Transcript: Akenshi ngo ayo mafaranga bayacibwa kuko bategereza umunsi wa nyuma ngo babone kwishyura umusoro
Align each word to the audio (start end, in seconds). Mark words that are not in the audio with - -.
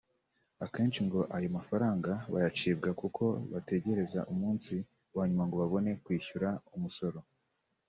Akenshi 0.65 0.99
ngo 1.07 1.19
ayo 1.35 1.47
mafaranga 1.57 2.11
bayacibwa 2.33 2.89
kuko 3.01 3.23
bategereza 3.51 4.19
umunsi 4.33 4.73
wa 5.15 5.23
nyuma 5.29 5.43
ngo 5.45 5.55
babone 5.61 5.89
kwishyura 6.03 6.49
umusoro 6.75 7.19